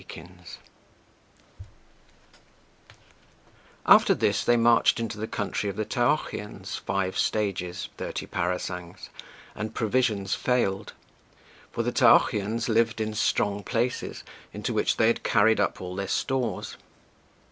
VII 0.11 0.29
After 3.85 4.15
this 4.15 4.43
they 4.43 4.57
marched 4.57 4.99
into 4.99 5.19
the 5.19 5.27
country 5.27 5.69
of 5.69 5.75
the 5.75 5.85
Taochians 5.85 6.77
five 6.79 7.13
1 7.13 7.13
stages 7.19 7.87
thirty 7.97 8.25
parasangs 8.25 9.09
and 9.53 9.75
provisions 9.75 10.33
failed; 10.33 10.93
for 11.71 11.83
the 11.83 11.91
Taochians 11.93 12.67
lived 12.67 12.99
in 12.99 13.13
strong 13.13 13.61
places, 13.63 14.23
into 14.53 14.73
which 14.73 14.97
they 14.97 15.05
had 15.05 15.21
carried 15.21 15.59
up 15.59 15.79
all 15.79 15.95
their 15.95 16.07
stores. 16.07 16.77